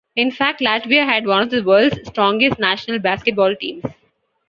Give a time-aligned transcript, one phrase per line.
[0.15, 3.83] In fact, Latvia had one of the world's strongest national basketball teams.